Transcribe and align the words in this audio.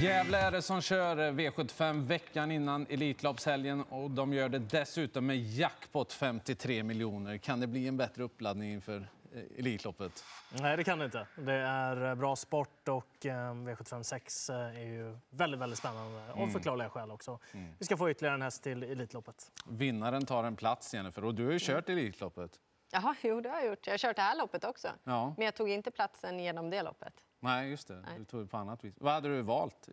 Gävle 0.00 0.38
är 0.38 0.50
det 0.50 0.62
som 0.62 0.80
kör 0.80 1.16
V75 1.16 2.06
veckan 2.06 2.50
innan 2.50 2.86
Elitloppshelgen 2.90 3.82
och 3.82 4.10
de 4.10 4.32
gör 4.32 4.48
det 4.48 4.58
dessutom 4.58 5.26
med 5.26 5.36
jackpot 5.36 6.12
53 6.12 6.82
miljoner. 6.82 7.38
Kan 7.38 7.60
det 7.60 7.66
bli 7.66 7.88
en 7.88 7.96
bättre 7.96 8.22
uppladdning 8.22 8.72
inför 8.72 9.08
eh, 9.34 9.58
Elitloppet? 9.58 10.24
Nej, 10.60 10.76
det 10.76 10.84
kan 10.84 10.98
det 10.98 11.04
inte. 11.04 11.26
Det 11.36 11.52
är 11.52 12.08
eh, 12.08 12.14
bra 12.14 12.36
sport 12.36 12.88
och 12.88 13.26
eh, 13.26 13.30
V75 13.30 14.02
6 14.02 14.50
är 14.50 14.80
ju 14.80 15.18
väldigt, 15.30 15.60
väldigt 15.60 15.78
spännande 15.78 16.32
av 16.32 16.38
mm. 16.38 16.50
förklarliga 16.50 16.90
skäl 16.90 17.10
också. 17.10 17.38
Mm. 17.52 17.74
Vi 17.78 17.84
ska 17.84 17.96
få 17.96 18.10
ytterligare 18.10 18.34
en 18.34 18.42
häst 18.42 18.62
till 18.62 18.82
Elitloppet. 18.82 19.50
Vinnaren 19.66 20.26
tar 20.26 20.44
en 20.44 20.56
plats, 20.56 20.94
Jennifer, 20.94 21.24
och 21.24 21.34
du 21.34 21.44
har 21.44 21.52
ju 21.52 21.58
kört 21.60 21.88
Elitloppet. 21.88 22.60
Jaha, 22.92 23.14
jo, 23.22 23.40
det 23.40 23.48
har 23.48 23.56
jag 23.56 23.66
gjort. 23.66 23.86
Jag 23.86 23.92
har 23.92 23.98
kört 23.98 24.16
det 24.16 24.22
här 24.22 24.36
loppet 24.36 24.64
också. 24.64 24.88
Ja. 25.04 25.34
Men 25.36 25.44
jag 25.44 25.54
tog 25.54 25.70
inte 25.70 25.90
platsen 25.90 26.40
genom 26.40 26.70
det 26.70 26.82
loppet. 26.82 27.14
Nej, 27.44 27.70
just 27.70 27.88
det. 27.88 28.02
Nej. 28.06 28.18
Du 28.18 28.24
tog 28.24 28.40
det 28.40 28.46
på 28.46 28.56
annat 28.56 28.84
vis. 28.84 28.94
Vad 28.98 29.12
hade 29.12 29.28
du 29.28 29.42
valt? 29.42 29.88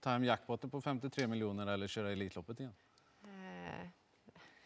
Ta 0.00 0.10
hem 0.10 0.24
jackpotten 0.24 0.70
på 0.70 0.80
53 0.80 1.26
miljoner 1.26 1.66
eller 1.66 1.86
köra 1.86 2.12
Elitloppet 2.12 2.60
igen? 2.60 2.74
Eh, 3.24 3.88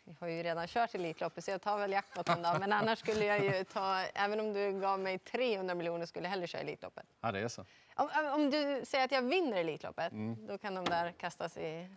jag 0.04 0.14
har 0.20 0.28
ju 0.28 0.42
redan 0.42 0.66
kört 0.66 0.94
Elitloppet 0.94 1.44
så 1.44 1.50
jag 1.50 1.62
tar 1.62 1.78
väl 1.78 1.92
jackpotten 1.92 2.42
då. 2.42 2.56
Men 2.58 2.72
annars 2.72 2.98
skulle 2.98 3.24
jag 3.24 3.44
ju 3.44 3.64
ta, 3.64 4.00
även 4.00 4.40
om 4.40 4.52
du 4.52 4.80
gav 4.80 5.00
mig 5.00 5.18
300 5.18 5.74
miljoner 5.74 6.06
skulle 6.06 6.24
jag 6.24 6.30
hellre 6.30 6.46
köra 6.46 6.62
Elitloppet. 6.62 7.06
Ja, 7.20 7.32
det 7.32 7.38
är 7.38 7.48
så. 7.48 7.64
Om, 7.94 8.08
om 8.34 8.50
du 8.50 8.82
säger 8.84 9.04
att 9.04 9.12
jag 9.12 9.22
vinner 9.22 9.56
Elitloppet, 9.56 10.12
mm. 10.12 10.46
då 10.46 10.58
kan 10.58 10.74
de 10.74 10.84
där 10.84 11.12
kastas 11.12 11.56
i 11.56 11.88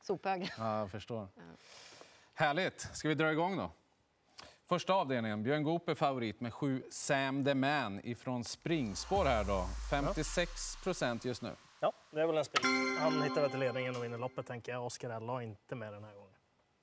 sophögen. 0.00 0.48
Ja, 0.58 0.78
jag 0.78 0.90
förstår. 0.90 1.28
Ja. 1.36 1.42
Härligt. 2.34 2.80
Ska 2.80 3.08
vi 3.08 3.14
dra 3.14 3.32
igång 3.32 3.56
då? 3.56 3.70
Första 4.70 4.94
avdelningen, 4.94 5.42
Björn 5.42 5.62
Goop 5.62 5.88
är 5.88 5.94
favorit 5.94 6.40
med 6.40 6.54
sju 6.54 6.82
Sam 6.90 7.44
the 7.44 7.54
Man 7.54 8.00
ifrån 8.04 8.44
springspår 8.44 9.24
här 9.24 9.44
då. 9.44 9.64
56 9.90 10.76
procent 10.84 11.24
just 11.24 11.42
nu. 11.42 11.56
Ja, 11.80 11.92
det 12.10 12.20
är 12.20 12.26
väl 12.26 12.36
en 12.36 12.44
spik. 12.44 12.60
Han 12.98 13.22
hittar 13.22 13.40
väl 13.40 13.50
till 13.50 13.60
ledningen 13.60 13.96
och 13.96 14.04
vinner 14.04 14.18
loppet 14.18 14.46
tänker 14.46 14.72
jag. 14.72 14.86
Oscar 14.86 15.10
Ello 15.10 15.36
är 15.36 15.40
inte 15.40 15.74
med 15.74 15.92
den 15.92 16.04
här 16.04 16.14
gången. 16.14 16.34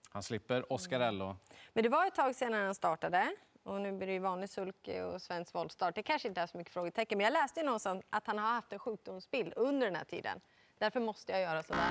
Han 0.10 0.24
slipper 0.24 0.74
Oscar 0.74 1.00
Ello. 1.00 1.36
Men 1.74 1.84
det 1.84 1.90
var 1.90 2.08
ett 2.08 2.16
tag 2.16 2.36
sedan 2.36 2.54
han 2.54 2.76
startade. 2.76 3.36
Och 3.64 3.82
nu 3.82 3.92
blir 3.92 4.08
det 4.08 4.14
ju 4.14 4.20
vanlig 4.20 4.50
sulke 4.50 5.04
och 5.04 5.22
svensk 5.22 5.56
voltstart. 5.56 5.96
Det 5.96 6.04
kanske 6.04 6.28
inte 6.28 6.42
är 6.42 6.48
så 6.48 6.58
mycket 6.58 6.74
frågetecken. 6.74 7.18
Men 7.18 7.26
jag 7.26 7.34
läste 7.34 7.64
någonstans 7.64 8.04
att 8.10 8.28
han 8.28 8.38
har 8.38 8.48
haft 8.48 8.74
en 8.74 8.80
sjukdomsbild 8.80 9.54
under 9.56 9.88
den 9.88 9.96
här 9.96 10.06
tiden. 10.06 10.42
Därför 10.78 11.00
måste 11.00 11.32
jag 11.32 11.42
göra 11.42 11.64
sådär. 11.64 11.82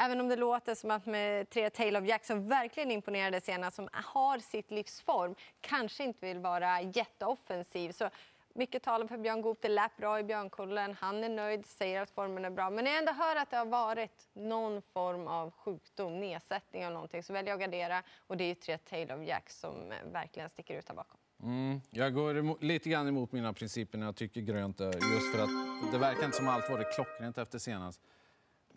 Även 0.00 0.20
om 0.20 0.28
det 0.28 0.36
låter 0.36 0.74
som 0.74 0.90
att 0.90 1.06
med 1.06 1.50
tre 1.50 1.70
Tale 1.70 2.00
of 2.00 2.06
Jack 2.06 2.24
som 2.24 2.48
verkligen 2.48 2.90
imponerade 2.90 3.40
senast, 3.40 3.76
som 3.76 3.88
har 3.92 4.38
sitt 4.38 4.70
livsform, 4.70 5.34
kanske 5.60 6.04
inte 6.04 6.26
vill 6.26 6.38
vara 6.38 6.80
jätteoffensiv. 6.80 7.92
Så 7.92 8.10
mycket 8.52 8.82
talar 8.82 9.06
för 9.06 9.18
Björn 9.18 9.42
Goop. 9.42 9.58
Det 9.62 9.68
lät 9.68 9.96
bra 9.96 10.20
i 10.20 10.22
Björnkullen. 10.22 10.96
Han 11.00 11.24
är 11.24 11.28
nöjd, 11.28 11.66
säger 11.66 12.02
att 12.02 12.10
formen 12.10 12.44
är 12.44 12.50
bra. 12.50 12.70
Men 12.70 12.84
när 12.84 12.90
jag 12.90 12.98
ändå 12.98 13.12
hör 13.12 13.36
att 13.36 13.50
det 13.50 13.56
har 13.56 13.66
varit 13.66 14.28
någon 14.32 14.82
form 14.82 15.26
av 15.26 15.50
sjukdom, 15.50 16.20
nedsättning 16.20 16.82
eller 16.82 16.94
någonting, 16.94 17.22
så 17.22 17.32
väljer 17.32 17.52
jag 17.52 17.56
att 17.56 17.60
gardera. 17.60 18.02
Och 18.26 18.36
det 18.36 18.44
är 18.44 18.48
ju 18.48 18.54
tre 18.54 18.78
Tale 18.78 19.14
of 19.14 19.28
Jack 19.28 19.50
som 19.50 19.92
verkligen 20.12 20.48
sticker 20.48 20.78
ut 20.78 20.88
här 20.88 20.94
bakom. 20.94 21.18
Mm. 21.42 21.80
Jag 21.90 22.14
går 22.14 22.38
emot, 22.38 22.62
lite 22.62 22.88
grann 22.88 23.08
emot 23.08 23.32
mina 23.32 23.52
principer 23.52 23.98
när 23.98 24.06
jag 24.06 24.16
tycker 24.16 24.40
grönt 24.40 24.80
just 24.80 25.34
för 25.34 25.42
att 25.42 25.92
det 25.92 25.98
verkar 25.98 26.24
inte 26.24 26.36
som 26.36 26.48
allt 26.48 26.70
varit 26.70 26.94
klockrent 26.94 27.38
efter 27.38 27.58
senast. 27.58 28.00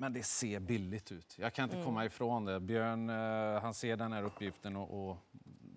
Men 0.01 0.13
det 0.13 0.23
ser 0.23 0.59
billigt 0.59 1.11
ut. 1.11 1.35
Jag 1.39 1.53
kan 1.53 1.63
inte 1.63 1.75
mm. 1.75 1.85
komma 1.85 2.05
ifrån 2.05 2.45
det. 2.45 2.59
Björn 2.59 3.09
eh, 3.09 3.61
han 3.61 3.73
ser 3.73 3.95
den 3.95 4.13
här 4.13 4.23
uppgiften 4.23 4.75
och, 4.75 5.09
och 5.09 5.17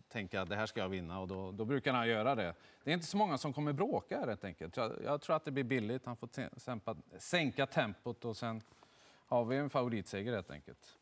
tänker 0.08 0.38
att 0.38 0.48
det 0.48 0.56
här 0.56 0.66
ska 0.66 0.80
jag 0.80 0.88
vinna 0.88 1.20
och 1.20 1.28
då, 1.28 1.52
då, 1.52 1.64
brukar 1.64 1.92
han 1.92 2.08
göra 2.08 2.34
det. 2.34 2.54
Det 2.84 2.90
är 2.90 2.94
inte 2.94 3.06
så 3.06 3.16
många 3.16 3.38
som 3.38 3.52
kommer 3.52 3.72
bråka 3.72 4.26
helt 4.26 4.44
enkelt. 4.44 4.76
Jag, 4.76 4.92
jag 5.04 5.20
tror 5.20 5.36
att 5.36 5.44
det 5.44 5.50
blir 5.50 5.64
billigt. 5.64 6.06
Han 6.06 6.16
får 6.16 6.58
sämpa, 6.58 6.96
sänka 7.18 7.66
tempot 7.66 8.24
och 8.24 8.36
sen 8.36 8.62
har 9.26 9.44
vi 9.44 9.56
en 9.56 9.70
favoritseger 9.70 10.32
helt 10.34 10.50
enkelt. 10.50 10.96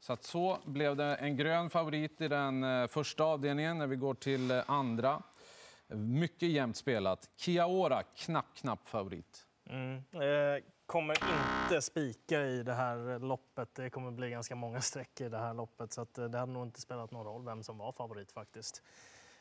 Så 0.00 0.12
att 0.12 0.24
så 0.24 0.58
blev 0.64 0.96
det 0.96 1.14
en 1.14 1.36
grön 1.36 1.70
favorit 1.70 2.20
i 2.20 2.28
den 2.28 2.64
eh, 2.64 2.86
första 2.86 3.24
avdelningen 3.24 3.78
när 3.78 3.86
vi 3.86 3.96
går 3.96 4.14
till 4.14 4.50
eh, 4.50 4.62
andra. 4.66 5.22
Mycket 5.88 6.48
jämnt 6.48 6.76
spelat. 6.76 7.30
Kiaora, 7.36 8.02
knapp, 8.02 8.46
knapp 8.54 8.88
favorit. 8.88 9.46
Mm. 9.66 9.96
Eh, 10.12 10.62
kommer 10.86 11.14
inte 11.14 11.82
spika 11.82 12.42
i 12.46 12.62
det 12.62 12.74
här 12.74 13.18
loppet. 13.18 13.74
Det 13.74 13.90
kommer 13.90 14.10
bli 14.10 14.30
ganska 14.30 14.54
många 14.54 14.80
streck 14.80 15.20
i 15.20 15.28
det 15.28 15.38
här 15.38 15.54
loppet. 15.54 15.92
Så 15.92 16.00
att 16.00 16.18
eh, 16.18 16.24
det 16.24 16.38
hade 16.38 16.52
nog 16.52 16.66
inte 16.66 16.80
spelat 16.80 17.10
någon 17.10 17.26
roll 17.26 17.44
vem 17.44 17.62
som 17.62 17.78
var 17.78 17.92
favorit 17.92 18.32
faktiskt. 18.32 18.82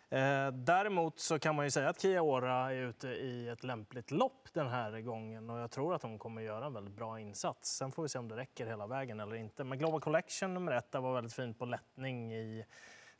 Eh, 0.09 0.51
däremot 0.51 1.19
så 1.19 1.39
kan 1.39 1.55
man 1.55 1.65
ju 1.65 1.71
säga 1.71 1.89
att 1.89 2.01
Kia 2.01 2.21
Ora 2.21 2.73
är 2.73 2.75
ute 2.75 3.07
i 3.07 3.49
ett 3.49 3.63
lämpligt 3.63 4.11
lopp 4.11 4.47
den 4.53 4.67
här 4.67 5.01
gången 5.01 5.49
och 5.49 5.59
jag 5.59 5.71
tror 5.71 5.95
att 5.95 6.03
hon 6.03 6.19
kommer 6.19 6.41
göra 6.41 6.65
en 6.65 6.73
väldigt 6.73 6.95
bra 6.95 7.19
insats. 7.19 7.77
Sen 7.77 7.91
får 7.91 8.03
vi 8.03 8.09
se 8.09 8.19
om 8.19 8.27
det 8.27 8.35
räcker 8.35 8.65
hela 8.65 8.87
vägen 8.87 9.19
eller 9.19 9.35
inte. 9.35 9.63
Men 9.63 9.77
Global 9.77 10.01
Collection 10.01 10.53
nummer 10.53 10.71
ett 10.71 10.93
var 10.93 11.13
väldigt 11.13 11.33
fint 11.33 11.59
på 11.59 11.65
lättning 11.65 12.33
i 12.33 12.65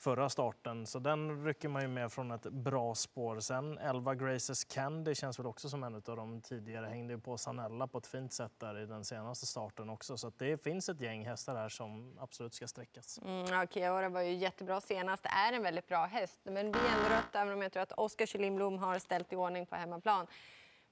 förra 0.02 0.30
starten. 0.30 0.86
Så 0.86 1.00
den 1.00 1.46
rycker 1.46 1.70
man 1.70 1.82
ju 1.82 1.88
med 1.88 2.12
från 2.12 2.32
ett 2.32 2.44
bra 2.44 2.96
spår. 2.96 3.40
Sen 3.40 3.78
11 3.78 4.16
Graces 4.16 4.64
Candy 4.64 5.16
känns 5.16 5.40
väl 5.40 5.46
också 5.46 5.70
som 5.70 5.84
en 5.84 5.96
av 5.96 6.02
de 6.02 6.42
tidigare. 6.42 6.86
Hängde 6.86 7.14
ju 7.14 7.20
på 7.20 7.38
Sanella 7.38 7.88
på 7.88 7.98
ett 7.98 8.08
fint 8.08 8.34
sätt 8.34 8.52
där 8.58 8.80
i 8.80 8.86
den 8.86 9.06
senaste 9.06 9.46
starten 9.46 9.90
också. 9.90 10.18
Så 10.18 10.32
det 10.38 10.64
finns 10.64 10.90
ett 10.90 11.02
gäng 11.02 11.26
hästar 11.26 11.56
här 11.56 11.70
som 11.70 12.18
absolut 12.20 12.54
ska 12.54 12.68
sträckas. 12.68 13.20
Mm, 13.26 13.46
ja, 13.46 13.66
Kiora 13.68 14.10
var 14.10 14.22
ju 14.22 14.34
jättebra 14.34 14.82
senast. 14.82 15.24
Det 15.24 15.30
är 15.30 15.54
en 15.54 15.64
väldigt 15.64 15.88
bra 15.88 16.06
häst. 16.06 16.40
Men 16.44 16.72
blir 16.72 16.82
ändå 16.98 17.10
rött 17.16 17.36
även 17.36 17.54
om 17.54 17.62
jag 17.62 17.72
tror 17.72 17.84
att 17.84 17.92
Oskar 17.92 18.26
Kyllinblom 18.26 18.78
har 18.78 19.00
ställt 19.00 19.34
i 19.34 19.36
ordning 19.36 19.66
på 19.66 19.76
hemmaplan. 19.76 20.28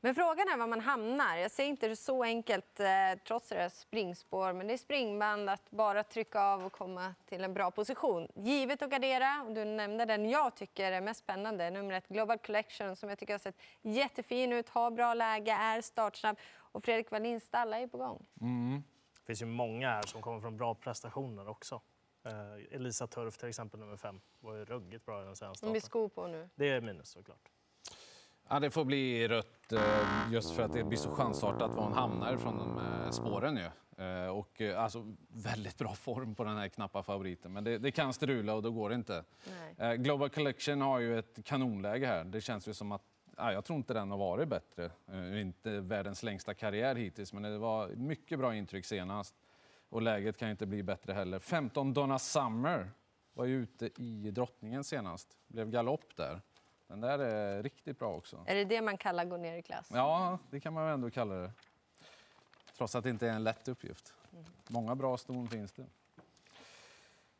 Men 0.02 0.16
frågan 0.16 0.48
är 0.48 0.58
var 0.58 0.68
man 0.68 0.80
hamnar. 0.80 1.38
Jag 1.38 1.52
ser 1.52 1.64
inte 1.64 1.88
det 1.88 1.96
så 1.96 2.24
enkelt, 2.24 2.80
eh, 2.80 2.88
trots 3.28 3.50
det 3.50 3.70
springspår. 3.70 4.54
Men 4.54 4.68
det 4.68 4.74
är 4.74 4.78
springband 4.78 5.50
att 5.50 5.72
bara 5.72 6.04
trycka 6.04 6.42
av 6.42 6.66
och 6.66 6.74
komma 6.74 7.16
till 7.26 7.44
en 7.44 7.54
bra 7.54 7.72
position. 7.72 8.28
Givet 8.36 8.82
att 8.82 8.90
gardera. 8.90 9.46
du 9.50 9.66
nämnde 9.66 10.06
den 10.06 10.30
jag 10.30 10.56
tycker 10.56 10.92
är 10.92 11.02
mest 11.02 11.20
spännande. 11.20 11.70
Nummer 11.70 11.94
ett, 11.94 12.08
Global 12.08 12.38
Collection, 12.38 12.96
som 12.96 13.10
jag 13.10 13.20
tycker 13.20 13.34
har 13.34 13.40
sett 13.40 13.62
jättefin 13.82 14.54
ut, 14.54 14.70
har 14.70 14.92
bra 14.92 15.14
läge, 15.14 15.52
är 15.52 15.82
startsnabb. 15.82 16.38
Och 16.58 16.84
Fredrik 16.84 17.12
Wallins 17.12 17.44
stall 17.44 17.74
är 17.74 17.88
på 17.88 17.98
gång. 17.98 18.26
Mm. 18.42 18.84
Det 19.20 19.26
finns 19.26 19.42
ju 19.42 19.46
många 19.46 19.90
här 19.90 20.04
som 20.04 20.22
kommer 20.22 20.40
från 20.42 20.58
bra 20.58 20.76
prestationer 20.76 21.50
också. 21.50 21.82
Eh, 22.26 22.76
Elisa 22.76 23.08
Turf 23.08 23.38
till 23.38 23.50
exempel, 23.50 23.80
nummer 23.80 23.98
fem, 23.98 24.22
var 24.40 24.56
ju 24.56 24.66
ruggigt 24.66 25.06
bra 25.06 25.22
i 25.22 25.26
den 25.26 25.36
senaste 25.36 25.58
starten. 25.58 25.72
Med 25.74 25.84
skor 25.84 26.10
på 26.10 26.28
nu. 26.28 26.50
Det 26.56 26.70
är 26.70 26.82
minus 26.82 27.10
såklart. 27.10 27.50
Ja, 28.52 28.60
det 28.60 28.70
får 28.70 28.86
bli 28.86 29.28
rött 29.28 29.72
eh, 29.72 30.32
just 30.32 30.52
för 30.52 30.64
att 30.64 30.74
det 30.74 30.84
blir 30.84 30.98
så 30.98 31.12
chansartat 31.12 31.76
var 31.76 31.84
hon 31.84 31.94
hamnar 31.94 32.38
från 32.38 32.58
de 32.58 32.78
eh, 32.78 33.12
spåren. 33.12 33.58
Ju. 33.58 33.70
Eh, 34.06 34.28
och, 34.28 34.62
alltså, 34.62 35.16
väldigt 35.28 35.78
bra 35.78 35.94
form 35.94 36.36
på 36.36 36.44
den 36.44 36.58
här 36.58 36.68
knappa 36.68 37.04
favoriten, 37.04 37.54
men 37.54 37.64
det, 37.64 37.78
det 37.78 37.92
kan 37.92 38.14
strula 38.14 38.54
och 38.54 38.64
då 38.64 38.72
går 38.72 38.90
det 38.90 38.96
inte. 38.96 39.24
Nej. 39.78 39.98
Global 39.98 40.30
Collection 40.30 40.82
har 40.82 41.00
ju 41.00 41.20
ett 41.20 41.40
kanonläge 41.44 42.08
här. 42.08 42.24
Det 42.24 42.42
känns 42.42 42.68
ju 42.68 42.74
som 42.74 42.92
att 42.92 43.04
ja, 43.38 43.54
jag 43.54 43.66
tror 43.66 43.78
inte 43.78 43.94
den 43.94 44.12
har 44.12 44.18
varit 44.18 44.48
bättre. 44.48 44.92
Inte 45.42 45.80
världens 45.80 46.24
längsta 46.24 46.54
karriär 46.54 46.96
hittills, 46.96 47.34
men 47.34 47.44
det 47.44 47.58
var 47.58 47.88
mycket 47.88 48.40
bra 48.40 48.56
intryck 48.56 48.86
senast. 48.86 49.36
Och 49.90 50.02
läget 50.02 50.38
kan 50.38 50.50
inte 50.50 50.66
bli 50.66 50.84
bättre 50.84 51.14
heller. 51.14 51.40
15 51.40 51.94
Donna 51.94 52.20
Summer 52.20 52.92
var 53.34 53.46
ju 53.46 53.62
ute 53.62 53.90
i 54.02 54.32
drottningen 54.32 54.84
senast. 54.84 55.38
Blev 55.48 55.70
galopp 55.70 56.16
där. 56.16 56.42
Den 56.90 57.02
där 57.02 57.20
är 57.20 57.64
riktigt 57.64 58.00
bra 58.00 58.16
också. 58.16 58.44
Är 58.46 58.56
det 58.56 58.66
det 58.66 58.82
man 58.82 58.98
kallar 58.98 59.26
gå 59.26 59.38
ner 59.38 59.58
i 59.58 59.62
klass? 59.62 59.90
Ja, 59.94 60.40
det 60.50 60.60
kan 60.60 60.74
man 60.74 60.88
ändå 60.88 61.10
kalla 61.10 61.36
det. 61.36 61.52
Trots 62.78 62.96
att 62.96 63.04
det 63.04 63.10
inte 63.10 63.28
är 63.28 63.32
en 63.32 63.44
lätt 63.44 63.68
uppgift. 63.68 64.14
Mm. 64.34 64.46
Många 64.68 64.96
bra 64.96 65.18
ston 65.18 65.48
finns 65.48 65.72
det. 65.72 65.86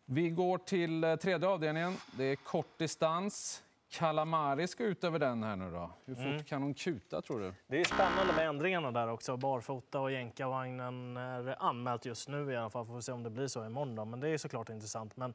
Vi 0.06 0.30
går 0.30 0.58
till 0.58 1.04
eh, 1.04 1.16
tredje 1.16 1.48
avdelningen. 1.48 1.98
Det 2.18 2.24
är 2.24 2.36
kort 2.36 2.78
distans. 2.78 3.64
Kalamari 3.90 4.68
ska 4.68 4.84
ut 4.84 5.04
över 5.04 5.20
den 5.20 5.44
här 5.44 5.56
nu 5.56 5.72
då. 5.72 5.92
Hur 6.06 6.16
fort 6.16 6.26
mm. 6.26 6.44
kan 6.44 6.62
hon 6.62 6.74
kuta 6.74 7.22
tror 7.22 7.40
du? 7.40 7.54
Det 7.68 7.80
är 7.80 7.86
spännande 7.86 8.34
med 8.34 8.48
ändringarna 8.48 8.92
där 8.92 9.08
också. 9.08 9.38
Barfota 9.38 10.00
och 10.00 10.12
jänkarvagnen 10.12 11.18
är 11.18 11.64
anmält 11.64 12.06
just 12.06 12.28
nu 12.28 12.52
i 12.52 12.56
alla 12.56 12.70
fall. 12.70 12.86
Får 12.86 13.02
se 13.02 13.12
om 13.12 13.24
det 13.24 13.30
blir 13.30 13.48
så 13.48 13.66
imorgon 13.66 13.96
då. 13.96 14.06
Men 14.06 14.20
det 14.20 14.30
är 14.30 14.38
såklart 14.38 14.70
intressant. 14.70 15.18
Men 15.18 15.34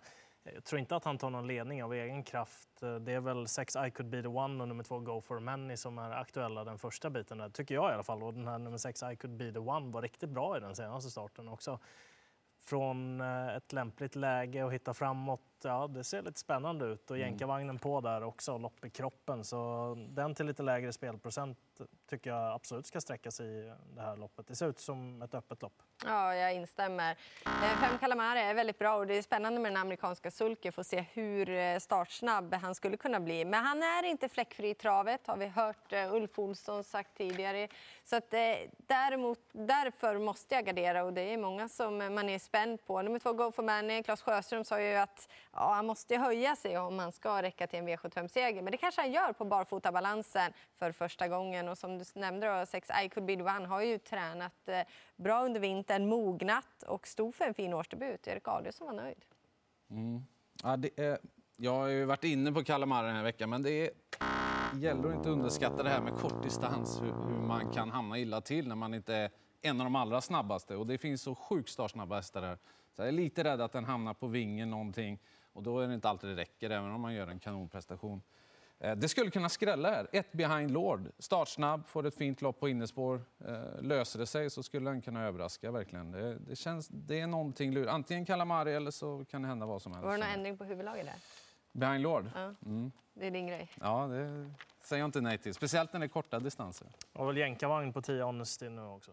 jag 0.52 0.64
tror 0.64 0.78
inte 0.78 0.96
att 0.96 1.04
han 1.04 1.18
tar 1.18 1.30
någon 1.30 1.46
ledning 1.46 1.84
av 1.84 1.94
egen 1.94 2.22
kraft. 2.22 2.68
Det 3.00 3.12
är 3.12 3.20
väl 3.20 3.48
sex 3.48 3.76
I 3.86 3.90
could 3.90 4.10
be 4.10 4.22
the 4.22 4.28
one 4.28 4.62
och 4.62 4.68
nummer 4.68 4.84
två 4.84 4.98
Go 4.98 5.20
for 5.20 5.40
many 5.40 5.76
som 5.76 5.98
är 5.98 6.10
aktuella 6.10 6.64
den 6.64 6.78
första 6.78 7.10
biten. 7.10 7.38
Där, 7.38 7.48
tycker 7.48 7.74
jag 7.74 7.90
i 7.90 7.94
alla 7.94 8.02
fall. 8.02 8.22
Och 8.22 8.34
den 8.34 8.48
här 8.48 8.58
nummer 8.58 8.78
sex 8.78 9.02
I 9.12 9.16
could 9.16 9.36
be 9.36 9.52
the 9.52 9.58
one 9.58 9.92
var 9.92 10.02
riktigt 10.02 10.30
bra 10.30 10.56
i 10.56 10.60
den 10.60 10.76
senaste 10.76 11.10
starten 11.10 11.48
också. 11.48 11.78
från 12.60 13.20
eh, 13.20 13.56
ett 13.56 13.72
lämpligt 13.72 14.16
läge 14.16 14.64
och 14.64 14.72
hitta 14.72 14.94
framåt. 14.94 15.40
Ja, 15.68 15.86
det 15.86 16.04
ser 16.04 16.22
lite 16.22 16.40
spännande 16.40 16.84
ut 16.84 17.10
och 17.10 17.18
jänkarvagnen 17.18 17.78
på 17.78 18.00
där 18.00 18.22
också, 18.22 18.58
lopp 18.58 18.84
i 18.84 18.90
kroppen. 18.90 19.44
Så 19.44 19.94
den 20.08 20.34
till 20.34 20.46
lite 20.46 20.62
lägre 20.62 20.92
spelprocent 20.92 21.58
tycker 22.10 22.30
jag 22.30 22.52
absolut 22.52 22.86
ska 22.86 23.00
sträcka 23.00 23.30
sig 23.30 23.46
i 23.46 23.72
det 23.94 24.00
här 24.00 24.16
loppet. 24.16 24.46
Det 24.46 24.56
ser 24.56 24.68
ut 24.68 24.78
som 24.78 25.22
ett 25.22 25.34
öppet 25.34 25.62
lopp. 25.62 25.82
Ja, 26.04 26.34
jag 26.34 26.54
instämmer. 26.54 27.10
Eh, 27.46 27.80
Fem 27.80 27.98
Calamari 27.98 28.40
är 28.40 28.54
väldigt 28.54 28.78
bra 28.78 28.96
och 28.96 29.06
det 29.06 29.14
är 29.14 29.22
spännande 29.22 29.60
med 29.60 29.72
den 29.72 29.80
amerikanska 29.80 30.30
sulke 30.30 30.72
för 30.72 30.80
att 30.80 30.86
se 30.86 31.04
hur 31.12 31.50
eh, 31.50 31.78
startsnabb 31.78 32.54
han 32.54 32.74
skulle 32.74 32.96
kunna 32.96 33.20
bli. 33.20 33.44
Men 33.44 33.64
han 33.64 33.82
är 33.82 34.02
inte 34.02 34.28
fläckfri 34.28 34.70
i 34.70 34.74
travet 34.74 35.26
har 35.26 35.36
vi 35.36 35.46
hört 35.46 35.92
eh, 35.92 36.14
Ulf 36.14 36.38
Olsson 36.38 36.84
sagt 36.84 37.16
tidigare. 37.16 37.68
Så 38.04 38.16
att, 38.16 38.30
däremot, 38.76 39.38
därför 39.52 40.18
måste 40.18 40.54
jag 40.54 40.66
gardera 40.66 41.04
och 41.04 41.12
det 41.12 41.22
är 41.22 41.38
många 41.38 41.68
som 41.68 41.98
man 41.98 42.28
är 42.28 42.38
spänd 42.38 42.86
på. 42.86 43.02
Nummer 43.02 43.18
två, 43.18 43.32
Go 43.32 43.52
for 43.52 43.62
Money. 43.62 44.02
Claes 44.02 44.22
Sjöström 44.22 44.64
sa 44.64 44.80
ju 44.80 44.94
att 44.94 45.28
ja, 45.54 45.72
han 45.74 45.86
måste 45.86 46.16
höja 46.16 46.56
sig 46.56 46.78
om 46.78 46.98
han 46.98 47.12
ska 47.12 47.42
räcka 47.42 47.66
till 47.66 47.78
en 47.78 47.88
V75-seger. 47.88 48.62
Men 48.62 48.70
det 48.70 48.76
kanske 48.76 49.00
han 49.00 49.12
gör 49.12 49.32
på 49.32 49.44
barfotabalansen 49.44 50.52
för 50.74 50.92
första 50.92 51.28
gången. 51.28 51.68
Och 51.68 51.78
som 51.78 51.98
du 51.98 52.04
nämnde, 52.14 52.58
då, 52.60 52.66
sex 52.66 52.88
I 53.04 53.08
could 53.08 53.26
be 53.26 53.36
the 53.36 53.42
one 53.42 53.66
har 53.66 53.82
ju 53.82 53.98
tränat 53.98 54.68
eh, 54.68 54.80
bra 55.16 55.44
under 55.44 55.60
vintern, 55.60 56.08
mognat 56.08 56.82
och 56.86 57.06
stod 57.06 57.34
för 57.34 57.44
en 57.44 57.54
fin 57.54 57.74
årsdebut. 57.74 58.26
Erik 58.26 58.48
Adielsson 58.48 58.86
var 58.86 58.94
nöjd. 58.94 59.24
Mm. 59.90 60.22
Ja, 60.62 60.76
det 60.76 60.98
är, 60.98 61.18
jag 61.56 61.72
har 61.72 61.86
ju 61.86 62.04
varit 62.04 62.24
inne 62.24 62.52
på 62.52 62.64
Calamari 62.64 63.06
den 63.06 63.16
här 63.16 63.22
veckan, 63.22 63.50
men 63.50 63.62
det 63.62 63.70
är, 63.70 63.90
gäller 64.78 65.08
att 65.08 65.14
inte 65.14 65.28
underskatta 65.28 65.82
det 65.82 65.90
här 65.90 66.00
med 66.00 66.14
kort 66.18 66.42
distans, 66.42 67.02
hur, 67.02 67.12
hur 67.12 67.42
man 67.42 67.72
kan 67.72 67.90
hamna 67.90 68.18
illa 68.18 68.40
till 68.40 68.68
när 68.68 68.74
man 68.74 68.94
inte 68.94 69.14
är 69.14 69.30
en 69.62 69.80
av 69.80 69.84
de 69.84 69.96
allra 69.96 70.20
snabbaste. 70.20 70.76
Och 70.76 70.86
det 70.86 70.98
finns 70.98 71.22
så 71.22 71.34
sjukt 71.34 71.68
startsnabba 71.68 72.16
hästar 72.16 72.42
där. 72.42 72.58
Så 72.96 73.02
jag 73.02 73.08
är 73.08 73.12
lite 73.12 73.44
rädd 73.44 73.60
att 73.60 73.72
den 73.72 73.84
hamnar 73.84 74.14
på 74.14 74.26
vingen 74.26 74.70
någonting 74.70 75.18
och 75.54 75.62
då 75.62 75.78
är 75.80 75.88
det 75.88 75.94
inte 75.94 76.08
alltid 76.08 76.30
det 76.30 76.36
räcker, 76.36 76.70
även 76.70 76.90
om 76.90 77.00
man 77.00 77.14
gör 77.14 77.26
en 77.26 77.38
kanonprestation. 77.38 78.22
Eh, 78.78 78.96
Det 78.96 79.08
skulle 79.08 79.30
kunna 79.30 79.48
skrälla 79.48 79.90
här. 79.90 80.08
Ett 80.12 80.32
behind 80.32 80.70
Lord. 80.70 81.10
Startsnabb, 81.18 81.86
får 81.86 82.06
ett 82.06 82.14
fint 82.14 82.42
lopp 82.42 82.60
på 82.60 82.68
innespår. 82.68 83.22
Eh, 83.46 83.82
Löser 83.82 84.18
det 84.18 84.26
sig 84.26 84.50
så 84.50 84.62
skulle 84.62 84.90
den 84.90 85.02
kunna 85.02 85.22
överraska 85.26 85.70
verkligen. 85.70 86.10
Det, 86.10 86.34
det, 86.38 86.56
känns, 86.56 86.88
det 86.88 87.20
är 87.20 87.26
någonting 87.26 87.72
lurt. 87.72 87.88
Antingen 87.88 88.24
Kalamari 88.26 88.74
eller 88.74 88.90
så 88.90 89.24
kan 89.24 89.42
det 89.42 89.48
hända 89.48 89.66
vad 89.66 89.82
som 89.82 89.92
helst. 89.92 90.04
Var 90.04 90.12
det 90.12 90.18
någon 90.18 90.28
ändring 90.28 90.58
på 90.58 90.64
huvudlaget 90.64 91.06
där? 91.06 91.14
Behind 91.72 92.02
Lord? 92.02 92.30
Ja. 92.34 92.54
Det 93.14 93.26
är 93.26 93.30
din 93.30 93.46
grej. 93.46 93.70
Ja, 93.80 94.06
det 94.06 94.50
säger 94.82 95.00
jag 95.02 95.08
inte 95.08 95.20
nej 95.20 95.38
till. 95.38 95.54
Speciellt 95.54 95.92
när 95.92 96.00
det 96.00 96.06
är 96.06 96.08
korta 96.08 96.38
distanser. 96.38 96.88
Och 97.12 97.28
väl 97.28 97.36
jänkarvagn 97.36 97.92
på 97.92 98.02
10 98.02 98.22
Honesty 98.22 98.68
nu 98.68 98.82
också. 98.82 99.10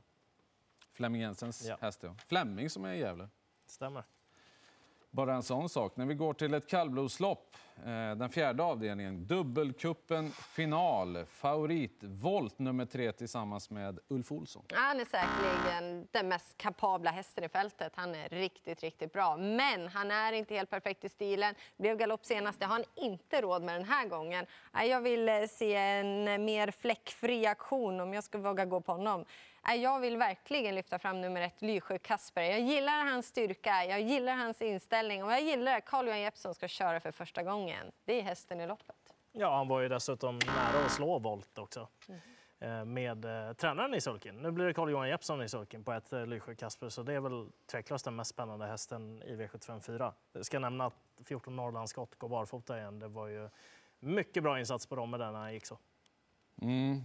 Flemming 0.93 1.21
Jensens 1.21 1.65
Ja. 1.67 1.77
häst, 1.81 2.03
ja. 2.03 2.15
Flemming 2.27 2.69
som 2.69 2.85
är 2.85 2.93
i 2.93 2.99
Gävle. 2.99 3.27
Stämmer. 3.65 4.03
Bara 5.11 5.33
en 5.33 5.43
sån 5.43 5.69
sak. 5.69 5.95
När 5.95 6.05
vi 6.05 6.13
går 6.13 6.33
till 6.33 6.53
ett 6.53 6.67
kallblodslopp, 6.67 7.55
eh, 7.77 8.15
den 8.15 8.29
fjärde 8.29 8.63
avdelningen, 8.63 9.27
dubbelkuppen 9.27 10.31
final, 10.31 11.25
favorit, 11.25 12.03
volt 12.03 12.59
nummer 12.59 12.85
tre 12.85 13.11
tillsammans 13.11 13.69
med 13.69 13.99
Ulf 14.07 14.31
Olsson. 14.31 14.63
Han 14.73 14.99
är 14.99 15.05
säkerligen 15.05 16.07
den 16.11 16.27
mest 16.27 16.57
kapabla 16.57 17.11
hästen 17.11 17.43
i 17.43 17.49
fältet. 17.49 17.93
Han 17.95 18.15
är 18.15 18.29
riktigt, 18.29 18.83
riktigt 18.83 19.13
bra. 19.13 19.37
Men 19.37 19.87
han 19.87 20.11
är 20.11 20.33
inte 20.33 20.53
helt 20.55 20.69
perfekt 20.69 21.05
i 21.05 21.09
stilen. 21.09 21.55
Blev 21.77 21.97
galopp 21.97 22.25
senast, 22.25 22.59
det 22.59 22.65
har 22.65 22.73
han 22.73 22.83
inte 22.95 23.41
råd 23.41 23.63
med 23.63 23.75
den 23.75 23.85
här 23.85 24.07
gången. 24.07 24.45
Jag 24.73 25.01
vill 25.01 25.29
eh, 25.29 25.35
se 25.49 25.75
en 25.75 26.45
mer 26.45 26.71
fläckfri 26.71 27.45
aktion 27.45 27.99
om 27.99 28.13
jag 28.13 28.23
ska 28.23 28.37
våga 28.37 28.65
gå 28.65 28.81
på 28.81 28.91
honom. 28.91 29.25
Jag 29.67 29.99
vill 29.99 30.17
verkligen 30.17 30.75
lyfta 30.75 30.99
fram 30.99 31.21
nummer 31.21 31.41
ett, 31.41 31.61
Lysjö 31.61 31.97
Kasper. 31.97 32.41
Jag 32.41 32.59
gillar 32.59 33.05
hans 33.05 33.27
styrka, 33.27 33.85
jag 33.85 34.01
gillar 34.01 34.35
hans 34.35 34.61
inställning 34.61 35.23
och 35.23 35.31
jag 35.31 35.41
gillar 35.41 35.77
att 35.77 35.85
Carl-Johan 35.85 36.21
Jeppsson 36.21 36.55
ska 36.55 36.67
köra 36.67 36.99
för 36.99 37.11
första 37.11 37.43
gången. 37.43 37.91
Det 38.05 38.19
är 38.19 38.21
hästen 38.23 38.61
i 38.61 38.67
loppet. 38.67 38.95
Ja, 39.31 39.55
han 39.55 39.67
var 39.67 39.81
ju 39.81 39.89
dessutom 39.89 40.39
nära 40.45 40.85
att 40.85 40.91
slå 40.91 41.19
volt 41.19 41.57
också. 41.57 41.87
eh, 42.59 42.85
Med 42.85 43.25
eh, 43.25 43.53
tränaren 43.53 43.93
i 43.93 44.01
sulken. 44.01 44.35
Nu 44.35 44.51
blir 44.51 44.65
det 44.65 44.73
Carl-Johan 44.73 45.09
Jeppsson 45.09 45.41
i 45.43 45.49
sulken 45.49 45.83
på 45.83 45.91
ett 45.93 46.13
eh, 46.13 46.25
Lysjö 46.25 46.55
Kasper. 46.55 46.89
Så 46.89 47.03
det 47.03 47.13
är 47.13 47.19
väl 47.19 47.49
tveklöst 47.71 48.05
den 48.05 48.15
mest 48.15 48.29
spännande 48.31 48.65
hästen 48.65 49.23
i 49.23 49.35
V754. 49.35 50.13
Jag 50.33 50.45
ska 50.45 50.59
nämna 50.59 50.85
att 50.85 50.95
14 51.25 51.55
Norrlandsskott 51.55 52.15
går 52.15 52.29
barfota 52.29 52.77
igen. 52.79 52.99
Det 52.99 53.07
var 53.07 53.27
ju 53.27 53.49
mycket 53.99 54.43
bra 54.43 54.59
insats 54.59 54.85
på 54.85 54.95
dem 54.95 55.09
med 55.11 55.19
den 55.19 55.33
när 55.33 55.39
han 55.39 55.53
gick 55.53 55.65
så. 55.65 55.77
Mm, 56.61 57.01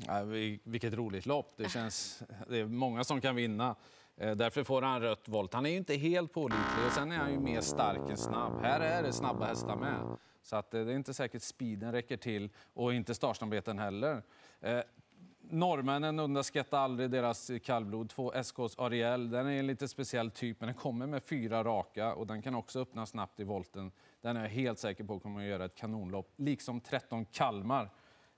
vilket 0.64 0.94
roligt 0.94 1.26
lopp. 1.26 1.52
Det, 1.56 1.68
känns, 1.68 2.22
det 2.48 2.58
är 2.58 2.66
många 2.66 3.04
som 3.04 3.20
kan 3.20 3.36
vinna. 3.36 3.76
Eh, 4.16 4.36
därför 4.36 4.64
får 4.64 4.82
han 4.82 5.00
rött 5.00 5.28
volt. 5.28 5.54
Han 5.54 5.66
är 5.66 5.70
ju 5.70 5.76
inte 5.76 5.94
helt 5.94 6.32
pålitlig 6.32 6.86
och 6.86 6.92
sen 6.92 7.12
är 7.12 7.16
han 7.16 7.32
ju 7.32 7.38
mer 7.38 7.60
stark 7.60 8.10
än 8.10 8.16
snabb. 8.16 8.62
Här 8.62 8.80
är 8.80 9.02
det 9.02 9.12
snabba 9.12 9.46
hästar 9.46 9.76
med. 9.76 10.16
Så 10.42 10.56
att 10.56 10.74
eh, 10.74 10.84
det 10.84 10.92
är 10.92 10.96
inte 10.96 11.14
säkert 11.14 11.42
speeden 11.42 11.92
räcker 11.92 12.16
till 12.16 12.50
och 12.74 12.94
inte 12.94 13.14
startsnabbheten 13.14 13.78
heller. 13.78 14.22
Eh, 14.60 14.80
Norrmännen 15.50 16.18
underskattar 16.18 16.78
aldrig 16.78 17.10
deras 17.10 17.50
kallblod. 17.64 18.08
Två 18.10 18.32
SKs 18.32 18.78
Ariel. 18.78 19.30
Den 19.30 19.46
är 19.46 19.50
en 19.50 19.66
lite 19.66 19.88
speciell 19.88 20.30
typ, 20.30 20.60
men 20.60 20.66
den 20.66 20.76
kommer 20.76 21.06
med 21.06 21.22
fyra 21.22 21.64
raka 21.64 22.14
och 22.14 22.26
den 22.26 22.42
kan 22.42 22.54
också 22.54 22.80
öppna 22.80 23.06
snabbt 23.06 23.40
i 23.40 23.44
volten. 23.44 23.92
Den 24.20 24.36
är 24.36 24.42
jag 24.42 24.48
helt 24.48 24.78
säker 24.78 25.04
på 25.04 25.18
kommer 25.18 25.40
att 25.40 25.46
göra 25.46 25.64
ett 25.64 25.74
kanonlopp, 25.74 26.32
liksom 26.36 26.80
13 26.80 27.24
Kalmar. 27.24 27.90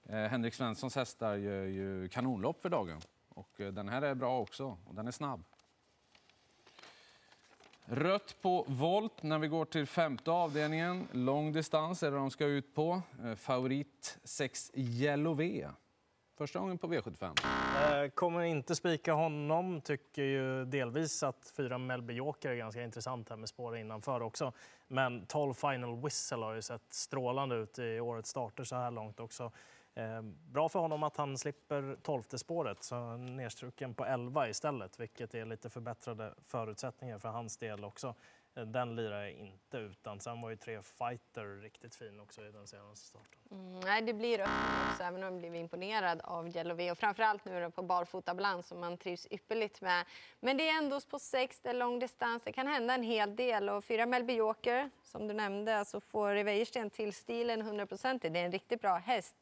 Eh, 0.08 0.16
Henrik 0.16 0.54
Svenssons 0.54 0.96
hästar 0.96 1.36
gör 1.36 1.64
ju 1.64 2.08
kanonlopp 2.08 2.62
för 2.62 2.68
dagen. 2.68 3.00
Och 3.28 3.60
eh, 3.60 3.72
den 3.72 3.88
här 3.88 4.02
är 4.02 4.14
bra 4.14 4.40
också 4.40 4.76
och 4.84 4.94
den 4.94 5.06
är 5.06 5.10
snabb. 5.10 5.44
Rött 7.84 8.36
på 8.42 8.64
volt 8.68 9.22
när 9.22 9.38
vi 9.38 9.48
går 9.48 9.64
till 9.64 9.86
femte 9.86 10.30
avdelningen. 10.30 11.08
Lång 11.12 11.52
distans 11.52 12.02
är 12.02 12.10
det 12.10 12.16
de 12.16 12.30
ska 12.30 12.44
ut 12.44 12.74
på. 12.74 13.02
Eh, 13.24 13.34
favorit 13.34 14.18
6 14.24 14.70
Yellow 14.74 15.36
V. 15.36 15.68
Första 16.36 16.58
gången 16.58 16.78
på 16.78 16.86
V75. 16.86 17.67
Eh, 17.78 18.08
kommer 18.08 18.42
inte 18.42 18.74
spika 18.74 19.12
honom. 19.12 19.80
Tycker 19.80 20.22
ju 20.22 20.64
delvis 20.64 21.22
att 21.22 21.52
fyra 21.56 21.78
Melby 21.78 22.14
Joker 22.14 22.50
är 22.50 22.54
ganska 22.54 22.82
intressant 22.82 23.28
här 23.30 23.36
med 23.36 23.48
spår 23.48 23.76
innanför 23.76 24.22
också. 24.22 24.52
Men 24.88 25.26
12 25.26 25.54
Final 25.54 26.02
Whistle 26.02 26.36
har 26.36 26.54
ju 26.54 26.62
sett 26.62 26.82
strålande 26.90 27.56
ut 27.56 27.78
i 27.78 28.00
årets 28.00 28.30
starter 28.30 28.64
så 28.64 28.76
här 28.76 28.90
långt 28.90 29.20
också. 29.20 29.52
Eh, 29.94 30.22
bra 30.22 30.68
för 30.68 30.78
honom 30.78 31.02
att 31.02 31.16
han 31.16 31.38
slipper 31.38 31.96
12 32.02 32.22
spåret, 32.22 32.82
så 32.82 32.94
han 32.94 33.28
är 33.28 33.32
nedstruken 33.32 33.94
på 33.94 34.04
11 34.04 34.48
istället, 34.48 35.00
vilket 35.00 35.34
är 35.34 35.44
lite 35.44 35.70
förbättrade 35.70 36.34
förutsättningar 36.46 37.18
för 37.18 37.28
hans 37.28 37.56
del 37.56 37.84
också. 37.84 38.14
Den 38.64 38.96
lirar 38.96 39.22
jag 39.22 39.32
inte 39.32 39.78
utan. 39.78 40.20
Sen 40.20 40.40
var 40.40 40.50
ju 40.50 40.56
tre 40.56 40.82
Fighter 40.82 41.60
riktigt 41.62 41.94
fin 41.94 42.20
också 42.20 42.42
i 42.42 42.50
den 42.50 42.66
senaste 42.66 43.06
starten. 43.06 43.40
Mm, 43.50 43.80
nej, 43.80 44.02
det 44.02 44.12
blir 44.12 44.38
rött 44.38 44.48
också, 44.90 45.02
även 45.02 45.22
om 45.22 45.32
jag 45.32 45.38
blev 45.38 45.54
imponerad 45.54 46.20
av 46.24 46.56
Yellow 46.56 46.90
och 46.90 46.98
framförallt 46.98 47.44
nu 47.44 47.60
då 47.60 47.70
på 47.70 47.82
barfotabalans 47.82 48.66
som 48.66 48.80
man 48.80 48.96
trivs 48.96 49.26
ypperligt 49.30 49.80
med. 49.80 50.04
Men 50.40 50.56
det 50.56 50.68
är 50.68 50.78
ändå 50.78 51.00
på 51.00 51.18
sex, 51.18 51.60
det 51.60 51.68
är 51.68 51.74
lång 51.74 51.98
distans, 51.98 52.42
det 52.42 52.52
kan 52.52 52.66
hända 52.66 52.94
en 52.94 53.02
hel 53.02 53.36
del 53.36 53.68
och 53.68 53.84
fyra 53.84 54.06
Melby 54.06 54.34
Joker, 54.34 54.90
som 55.02 55.28
du 55.28 55.34
nämnde, 55.34 55.78
alltså 55.78 56.00
får 56.00 56.44
Wäjersten 56.44 56.90
till 56.90 57.12
stilen 57.12 57.62
100%. 57.62 58.18
Det 58.20 58.40
är 58.40 58.44
en 58.44 58.52
riktigt 58.52 58.80
bra 58.80 58.96
häst. 58.96 59.36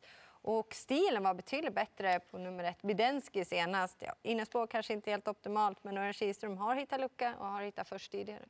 Och 0.46 0.74
stilen 0.74 1.22
var 1.22 1.34
betydligt 1.34 1.74
bättre 1.74 2.20
på 2.20 2.38
nummer 2.38 2.64
ett, 2.64 2.82
Bidensky 2.82 3.44
senast. 3.44 3.96
Ja, 4.02 4.14
innespår 4.22 4.66
kanske 4.66 4.92
inte 4.92 5.10
helt 5.10 5.28
optimalt, 5.28 5.84
men 5.84 5.98
Örjan 5.98 6.12
Kihlström 6.12 6.58
har 6.58 6.74
hittat 6.74 7.00
lucka 7.00 7.34
och 7.38 7.46
har 7.46 7.62
hittat 7.62 7.88
först 7.88 8.12
tidigare. 8.12 8.44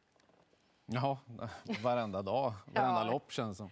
Ja, 0.86 1.18
varenda 1.82 2.22
dag, 2.22 2.52
varenda 2.66 3.04
Ja. 3.04 3.10
lopp 3.10 3.32
känns 3.32 3.58
som. 3.58 3.70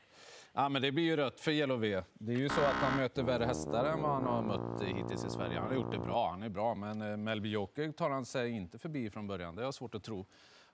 Ja, 0.53 0.69
men 0.69 0.83
det 0.83 0.93
blir 0.93 1.05
ju 1.05 1.17
rött 1.17 1.41
för 1.41 1.77
V. 1.77 2.03
Det 2.15 2.33
är 2.33 2.37
ju 2.37 2.49
så 2.49 2.61
att 2.61 2.75
han 2.75 2.97
möter 2.99 3.23
värre 3.23 3.45
hästar 3.45 3.85
än 3.85 4.03
vad 4.03 4.11
han 4.11 4.25
har 4.25 4.43
mött 4.43 4.83
hittills 4.83 5.25
i 5.25 5.31
Sverige. 5.31 5.59
Han 5.59 5.69
har 5.69 5.75
gjort 5.75 5.93
det 5.93 5.99
bra, 5.99 6.31
han 6.31 6.43
är 6.43 6.49
bra, 6.49 6.75
men 6.75 7.03
eh, 7.03 7.17
Melby 7.17 7.49
Joker 7.51 7.93
tar 7.93 8.11
han 8.11 8.25
sig 8.25 8.51
inte 8.51 8.79
förbi 8.79 9.11
från 9.11 9.27
början. 9.27 9.55
Det 9.55 9.61
har 9.63 9.67
jag 9.67 9.75
svårt 9.75 9.95
att 9.95 10.03
tro. 10.05 10.27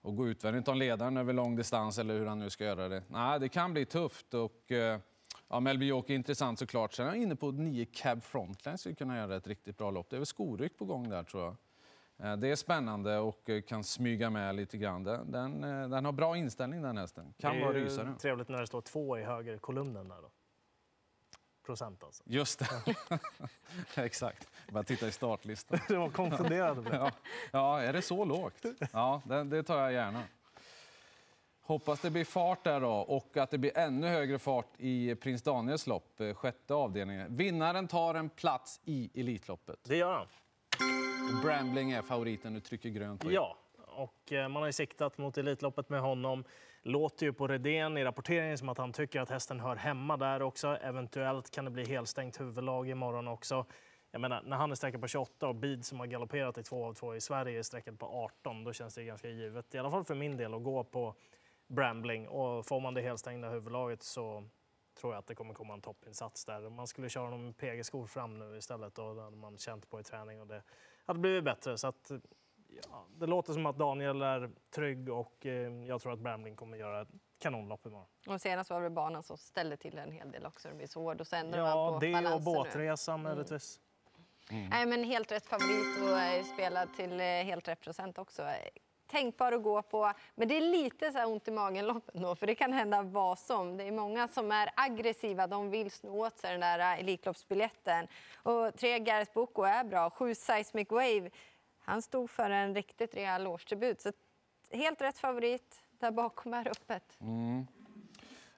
Och 0.03 0.17
gå 0.17 0.29
utvändigt 0.29 0.69
om 0.69 0.79
ledaren 0.79 1.17
över 1.17 1.33
lång 1.33 1.57
distans 1.57 1.99
eller 1.99 2.15
hur 2.19 2.27
han 2.27 2.39
nu 2.39 2.51
ska 2.51 2.65
göra 2.65 2.89
det. 2.89 3.03
Nej, 3.09 3.41
det 3.41 3.49
kan 3.49 3.73
bli 3.73 3.85
tufft 3.85 4.35
och 4.35 4.73
eh, 4.73 4.99
ja, 5.49 5.61
Melby 5.61 5.87
Joker 5.87 6.13
är 6.15 6.17
intressant 6.17 6.59
såklart. 6.59 6.93
Sen 6.93 7.07
är 7.07 7.11
jag 7.11 7.23
inne 7.23 7.37
på 7.37 7.51
9 7.51 7.87
Cab 7.93 8.23
Frontline 8.23 8.79
skulle 8.79 8.95
kunna 8.95 9.17
göra 9.17 9.37
ett 9.37 9.47
riktigt 9.47 9.79
bra 9.79 9.91
lopp. 9.91 10.11
Det 10.11 10.17
är 10.17 10.19
väl 10.19 10.27
skoryck 10.27 10.79
på 10.79 10.85
gång 10.85 11.09
där 11.09 11.23
tror 11.23 11.45
jag. 11.45 11.57
Eh, 12.23 12.37
Det 12.37 12.49
är 12.49 12.57
spännande 12.57 13.19
och 13.19 13.51
eh, 13.51 13.63
kan 13.63 13.85
smyga 13.85 14.31
med 14.31 14.55
lite 14.55 14.79
grann. 14.79 15.05
Den, 15.05 15.31
den, 15.33 15.65
eh, 15.65 15.89
den 15.89 16.05
har 16.05 16.13
bra 16.13 16.37
inställning 16.37 16.83
den 16.83 16.97
hästen. 16.99 17.35
Kan 17.39 17.61
vara 17.61 17.73
rysare. 17.73 18.15
trevligt 18.19 18.49
när 18.49 18.61
det 18.61 18.67
står 18.67 18.81
två 18.81 19.19
i 19.19 19.23
höger 19.23 19.59
kolumnen 19.59 20.09
där 20.09 20.17
då. 20.23 20.31
Procent 21.67 22.05
alltså. 22.05 22.23
Just 22.27 22.59
det. 22.59 22.95
Exakt. 24.05 24.49
Bara 24.69 24.83
titta 24.83 25.09
i 25.09 25.13
startlistan. 25.13 25.79
Det 25.89 25.97
var 25.97 26.75
det. 26.91 26.97
Ja, 26.97 27.11
ja 27.53 27.81
är 27.81 27.93
det 27.93 28.03
så 28.03 28.25
lågt? 28.25 28.65
Ja, 28.93 29.23
det, 29.25 29.45
det 29.45 29.63
tar 29.63 29.79
jag 29.79 29.93
gärna. 29.93 30.23
Hoppas 31.61 32.01
det 32.01 32.11
blir 32.11 32.25
fart 32.25 32.65
där 32.65 32.81
då 32.81 32.91
och 32.93 33.37
att 33.37 33.51
det 33.51 33.59
blir 33.59 33.79
ännu 33.79 34.09
högre 34.09 34.39
fart 34.39 34.67
i 34.79 35.15
Prins 35.15 35.43
Daniels 35.43 35.87
lopp, 35.87 36.21
sjätte 36.35 36.75
avdelningen. 36.75 37.37
Vinnaren 37.37 37.89
tar 37.89 38.15
en 38.15 38.29
plats 38.29 38.81
i 38.85 39.11
Elitloppet. 39.21 39.79
Det 39.83 39.97
gör 39.97 40.13
han. 40.13 40.27
Brambling 41.35 41.91
är 41.91 42.03
favoriten, 42.03 42.55
du 42.55 42.61
trycker 42.61 42.89
grönt. 42.89 43.25
Ja, 43.25 43.57
och 43.87 44.33
eh, 44.33 44.49
man 44.49 44.63
har 44.63 44.67
ju 44.67 44.73
siktat 44.73 45.19
mot 45.19 45.39
Elitloppet 45.39 45.89
med 45.89 46.01
honom. 46.01 46.45
Låter 46.83 47.27
ju 47.27 47.33
på 47.33 47.49
Redén 47.49 47.99
i 47.99 48.05
rapporteringen 48.05 48.59
som 48.59 48.69
att 48.69 48.79
han 48.79 48.93
tycker 48.93 49.21
att 49.21 49.31
hästen 49.31 49.61
hör 49.61 49.77
hemma 49.77 50.17
där 50.17 50.43
också. 50.43 50.69
Eventuellt 50.69 51.51
kan 51.51 51.65
det 51.65 51.71
bli 51.71 51.85
helstängt 51.85 52.41
huvudlag 52.41 52.89
imorgon 52.89 53.29
också. 53.29 53.67
Jag 54.11 54.21
menar, 54.21 54.43
när 54.43 54.57
han 54.57 54.71
är 54.71 54.75
sträckad 54.75 55.01
på 55.01 55.09
28 55.09 55.49
och 55.49 55.55
Bid 55.55 55.85
som 55.85 56.01
har 56.01 56.07
galopperat 56.07 56.59
i 56.59 56.63
två 56.63 56.85
av 56.85 56.95
två 56.95 57.15
i 57.15 57.21
Sverige 57.21 57.59
är 57.59 57.63
sträckad 57.63 57.99
på 57.99 58.07
18, 58.07 58.65
då 58.65 58.73
känns 58.73 58.95
det 58.95 59.05
ganska 59.05 59.29
givet, 59.29 59.75
i 59.75 59.79
alla 59.79 59.91
fall 59.91 60.05
för 60.05 60.15
min 60.15 60.37
del, 60.37 60.55
att 60.55 60.63
gå 60.65 60.85
på 60.85 61.15
Brambling. 61.67 62.29
Och 62.29 62.67
får 62.67 62.81
man 62.81 62.95
det 62.95 63.03
helstängda 63.03 63.49
huvudlaget 63.49 64.03
så 64.03 64.45
tror 65.01 65.13
jag 65.13 65.19
att 65.19 65.27
det 65.27 65.35
kommer 65.35 65.55
komma 65.55 65.75
en 65.75 65.81
toppinsats 65.81 66.45
där. 66.45 66.71
Man 66.71 66.87
skulle 66.87 67.09
köra 67.09 67.25
honom 67.25 67.45
med 67.45 67.57
PG-skor 67.57 68.07
fram 68.07 68.39
nu 68.39 68.57
istället 68.57 68.99
och 68.99 69.15
det 69.15 69.23
hade 69.23 69.37
man 69.37 69.59
känt 69.59 69.91
på 69.91 70.01
i 70.01 70.03
träning 70.03 70.41
och 70.41 70.47
det 70.47 70.63
hade 71.07 71.19
blivit 71.19 71.45
bättre. 71.45 71.79
Så 71.79 71.87
att, 71.87 72.11
ja, 72.69 73.07
det 73.17 73.27
låter 73.27 73.53
som 73.53 73.67
att 73.67 73.79
Daniel 73.79 74.23
är 74.23 74.51
trygg 74.75 75.09
och 75.09 75.47
eh, 75.47 75.85
jag 75.85 76.01
tror 76.01 76.13
att 76.13 76.19
Brambling 76.19 76.57
kommer 76.57 76.77
göra 76.77 77.01
ett 77.01 77.09
kanonlopp 77.39 77.87
imorgon. 77.87 78.07
Och 78.29 78.41
senast 78.41 78.71
var 78.71 78.81
det 78.83 78.91
banan 78.91 79.23
som 79.23 79.39
ställde 79.39 79.77
till 79.77 79.99
en 79.99 80.13
hel 80.13 80.31
del 80.33 80.47
också. 80.47 80.69
Det 80.69 80.75
blir 80.75 80.87
så 80.87 81.01
hård 81.01 81.21
och 81.21 81.33
ändrar 81.33 81.59
Ja, 81.59 81.93
på 81.93 81.99
det 81.99 82.35
och 82.35 82.43
båtresan 82.43 83.23
möjligtvis. 83.23 83.81
Nej, 84.51 84.87
men 84.87 85.05
helt 85.05 85.33
rätt 85.33 85.47
favorit 85.47 86.03
och 86.03 86.19
är 86.19 86.43
spelad 86.43 86.95
till 86.97 87.21
eh, 87.21 87.27
helt 87.27 87.69
rätt 87.69 87.81
procent 87.81 88.19
också. 88.19 88.43
Tänkbar 89.11 89.53
att 89.53 89.63
gå 89.63 89.83
på, 89.83 90.13
men 90.35 90.49
det 90.49 90.57
är 90.57 90.61
lite 90.61 91.13
så 91.13 91.19
här 91.19 91.27
ont 91.27 91.49
i 91.49 91.51
magen-loppet 91.51 92.15
då, 92.15 92.35
för 92.35 92.47
det 92.47 92.55
kan 92.55 92.73
hända 92.73 93.03
vad 93.03 93.39
som. 93.39 93.77
Det 93.77 93.85
är 93.85 93.93
många 93.93 94.29
som 94.29 94.53
är 94.53 94.71
aggressiva, 94.77 95.47
de 95.47 95.71
vill 95.71 95.91
sno 95.91 96.27
åt 96.27 96.39
sig 96.39 96.51
den 96.51 96.61
där 96.61 96.79
äh, 96.79 97.01
Elitloppsbiljetten. 97.01 98.07
Och 98.35 98.77
tre 98.77 98.99
Gareth 98.99 99.33
Boko 99.33 99.63
är 99.63 99.85
bra, 99.85 100.11
sju 100.11 100.35
Seismic 100.35 100.91
Wave, 100.91 101.31
han 101.79 102.03
stod 102.03 102.31
för 102.31 102.51
en 102.51 102.75
riktigt 102.75 103.15
rejäl 103.15 103.47
årsdebut. 103.47 104.01
Så 104.01 104.13
helt 104.71 105.01
rätt 105.01 105.19
favorit, 105.19 105.83
där 105.99 106.11
bakom 106.11 106.55
är 106.55 106.69
öppet. 106.69 107.17
Mm. 107.21 107.67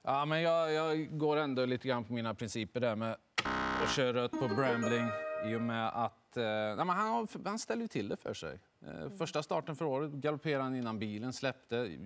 Ja, 0.01 0.25
men 0.25 0.41
jag, 0.41 0.73
jag 0.73 1.17
går 1.17 1.37
ändå 1.37 1.65
lite 1.65 1.87
grann 1.87 2.03
på 2.03 2.13
mina 2.13 2.33
principer 2.33 2.79
där 2.79 2.95
med 2.95 3.15
att 3.83 3.91
köra 3.95 4.13
rött 4.13 4.31
på 4.31 4.47
Brambling 4.47 5.07
i 5.45 5.55
och 5.55 5.61
med 5.61 5.87
att 5.87 6.37
eh, 6.37 6.43
nej, 6.43 6.75
men 6.75 6.89
han, 6.89 7.27
han 7.45 7.59
ställer 7.59 7.81
ju 7.81 7.87
till 7.87 8.09
det 8.09 8.17
för 8.17 8.33
sig. 8.33 8.59
Eh, 8.87 9.09
första 9.09 9.43
starten 9.43 9.75
för 9.75 9.85
året 9.85 10.11
galopperade 10.11 10.63
han 10.63 10.75
innan 10.75 10.99
bilen 10.99 11.33
släppte. 11.33 11.97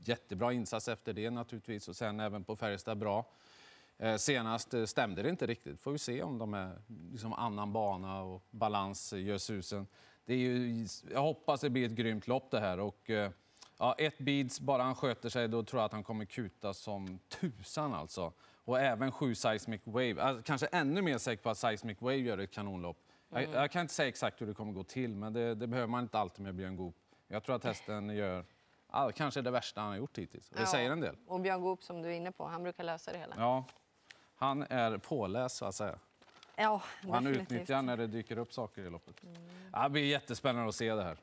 Jättebra 0.00 0.52
insats 0.52 0.88
efter 0.88 1.12
det 1.12 1.30
naturligtvis 1.30 1.88
och 1.88 1.96
sen 1.96 2.20
även 2.20 2.44
på 2.44 2.56
Färjestad 2.56 2.98
bra. 2.98 3.24
Eh, 3.98 4.16
senast 4.16 4.74
eh, 4.74 4.84
stämde 4.84 5.22
det 5.22 5.30
inte 5.30 5.46
riktigt. 5.46 5.80
Får 5.80 5.92
vi 5.92 5.98
se 5.98 6.22
om 6.22 6.38
de 6.38 6.54
är 6.54 6.78
liksom 7.12 7.32
annan 7.32 7.72
bana 7.72 8.22
och 8.22 8.42
balans 8.50 9.12
gör 9.12 9.38
susen. 9.38 9.86
Det 10.24 10.34
är 10.34 10.38
ju, 10.38 10.86
jag 11.12 11.22
hoppas 11.22 11.60
det 11.60 11.70
blir 11.70 11.86
ett 11.86 11.92
grymt 11.92 12.26
lopp 12.26 12.50
det 12.50 12.60
här. 12.60 12.80
Och, 12.80 13.10
ja, 13.78 13.94
ett 13.98 14.18
beads, 14.18 14.60
bara 14.60 14.82
han 14.82 14.94
sköter 14.94 15.28
sig, 15.28 15.48
då 15.48 15.62
tror 15.62 15.80
jag 15.80 15.86
att 15.86 15.92
han 15.92 16.04
kommer 16.04 16.24
kuta 16.24 16.74
som 16.74 17.18
tusan 17.28 17.94
alltså. 17.94 18.32
Och 18.64 18.80
även 18.80 19.12
sju 19.12 19.34
Seismic 19.34 19.80
Wave. 19.84 20.22
Alltså, 20.22 20.42
kanske 20.42 20.66
ännu 20.66 21.02
mer 21.02 21.18
säker 21.18 21.42
på 21.42 21.50
att 21.50 21.58
Seismic 21.58 22.00
Wave 22.00 22.16
gör 22.16 22.38
ett 22.38 22.50
kanonlopp. 22.50 23.05
Jag, 23.28 23.42
jag 23.42 23.70
kan 23.70 23.82
inte 23.82 23.94
säga 23.94 24.08
exakt 24.08 24.40
hur 24.40 24.46
det 24.46 24.54
kommer 24.54 24.72
gå 24.72 24.84
till, 24.84 25.14
men 25.14 25.32
det, 25.32 25.54
det 25.54 25.66
behöver 25.66 25.88
man 25.88 26.02
inte 26.02 26.18
alltid 26.18 26.44
med 26.44 26.54
Björn 26.54 26.76
Goop. 26.76 26.96
Jag 27.28 27.42
tror 27.44 27.56
att 27.56 27.64
hästen 27.64 28.08
gör 28.08 28.44
ja, 28.92 29.12
kanske 29.14 29.42
det 29.42 29.50
värsta 29.50 29.80
han 29.80 29.90
har 29.90 29.96
gjort 29.96 30.18
hittills. 30.18 30.48
Det 30.48 30.60
Ja. 30.60 30.66
säger 30.66 30.90
en 30.90 31.00
del. 31.00 31.16
Och 31.26 31.40
Björn 31.40 31.60
Goop 31.62 31.82
som 31.82 32.02
du 32.02 32.08
är 32.08 32.12
inne 32.12 32.32
på, 32.32 32.46
han 32.46 32.62
brukar 32.62 32.84
lösa 32.84 33.12
det 33.12 33.18
hela. 33.18 33.34
Ja, 33.38 33.64
han 34.36 34.62
är 34.62 34.98
påläst 34.98 35.56
så 35.56 35.64
att 35.64 35.74
säga. 35.74 35.98
Ja, 36.56 36.82
han 37.10 37.26
utnyttjar 37.26 37.82
när 37.82 37.96
det 37.96 38.06
dyker 38.06 38.38
upp 38.38 38.52
saker 38.52 38.82
i 38.82 38.90
loppet. 38.90 39.14
Ja, 39.72 39.82
det 39.82 39.90
blir 39.90 40.04
jättespännande 40.04 40.68
att 40.68 40.74
se 40.74 40.94
det 40.94 41.02
här. 41.02 41.16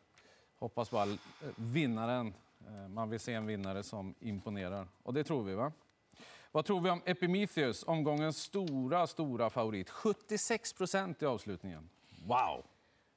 Hoppas 0.59 0.91
bara 0.91 1.17
vinnaren, 1.55 2.33
eh, 2.67 2.87
man 2.87 3.09
vill 3.09 3.19
se 3.19 3.33
en 3.33 3.45
vinnare 3.45 3.83
som 3.83 4.15
imponerar. 4.19 4.87
Och 5.03 5.13
det 5.13 5.23
tror 5.23 5.43
vi 5.43 5.55
va? 5.55 5.71
Vad 6.55 6.65
tror 6.65 6.81
vi 6.81 6.89
om 6.89 7.01
Epimetheus, 7.05 7.83
omgångens 7.83 8.37
stora, 8.37 9.07
stora 9.07 9.49
favorit? 9.49 9.89
76 9.89 10.73
procent 10.73 11.21
i 11.21 11.25
avslutningen. 11.25 11.89
Wow! 12.25 12.65